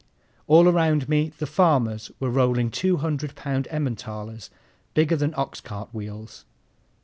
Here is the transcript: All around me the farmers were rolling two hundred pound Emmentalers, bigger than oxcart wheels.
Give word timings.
All 0.47 0.67
around 0.67 1.07
me 1.07 1.31
the 1.37 1.45
farmers 1.45 2.09
were 2.19 2.31
rolling 2.31 2.71
two 2.71 2.97
hundred 2.97 3.35
pound 3.35 3.67
Emmentalers, 3.69 4.49
bigger 4.95 5.15
than 5.15 5.33
oxcart 5.35 5.89
wheels. 5.93 6.43